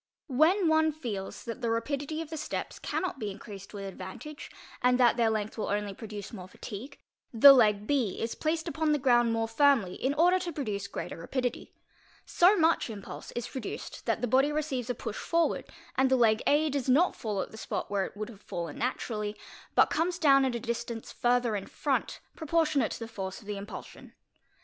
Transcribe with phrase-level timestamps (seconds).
[0.25, 4.49] When one feels that the rapidity of the steps cannot be increased with advantage,
[4.81, 6.97] and that their length will only produce more fatigue,
[7.31, 11.17] the leg B is placed upon the ground more firmly in order to produce greater
[11.17, 11.71] rapidity;
[12.25, 16.41] so much impulse is produced that the body receives a push forward and the 'leg
[16.47, 19.35] A does not fall at the spot where it would have fallen naturally,
[19.75, 23.55] but comes down at a distance further in front proportionate to the force of "the
[23.55, 24.13] impulsion.